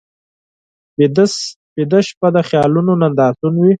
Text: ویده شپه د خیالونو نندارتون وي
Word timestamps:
ویده 1.77 1.99
شپه 2.07 2.27
د 2.35 2.37
خیالونو 2.49 2.91
نندارتون 3.01 3.53
وي 3.57 3.69